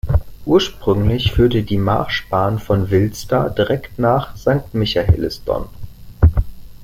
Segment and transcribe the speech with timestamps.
[0.47, 5.69] Ursprünglich führte die Marschbahn von Wilster direkt nach Sankt Michaelisdonn.